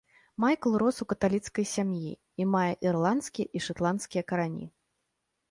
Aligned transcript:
Майкл 0.43 0.73
рос 0.81 0.97
у 1.03 1.05
каталіцкай 1.11 1.65
сям'і, 1.73 2.11
і 2.41 2.49
мае 2.55 2.71
ірландскія 2.93 3.47
і 3.57 3.63
шатландскія 3.67 4.27
карані. 4.35 4.65